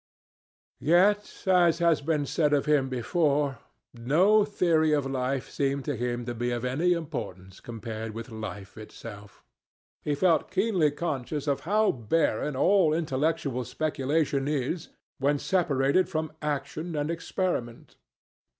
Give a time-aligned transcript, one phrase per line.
[0.79, 3.59] Yet, as has been said of him before,
[3.93, 8.79] no theory of life seemed to him to be of any importance compared with life
[8.79, 9.43] itself.
[10.01, 14.87] He felt keenly conscious of how barren all intellectual speculation is
[15.19, 17.95] when separated from action and experiment.